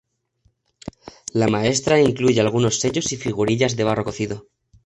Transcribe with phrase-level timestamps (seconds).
[1.31, 4.47] La muestra incluye algunos sellos y figurillas de barro cocido.